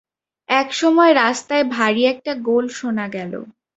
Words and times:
এমন 0.49 0.69
সময় 0.73 1.11
রাস্তায় 1.15 1.65
ভারি 1.75 2.01
একটা 2.13 2.31
গোল 2.47 2.65
শুনা 2.79 3.05
গেল। 3.07 3.33